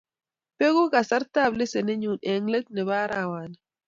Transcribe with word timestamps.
bekuu 0.57 0.87
kasartab 0.93 1.51
lesenitnyu 1.59 2.13
eng 2.31 2.45
let 2.53 2.65
nebo 2.75 2.93
arawani 3.03 3.57